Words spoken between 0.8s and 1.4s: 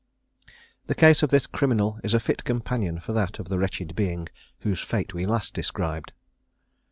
The case of